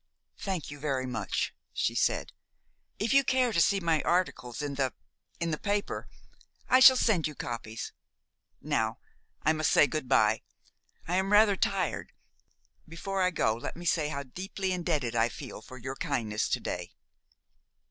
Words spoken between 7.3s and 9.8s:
copies. Now I must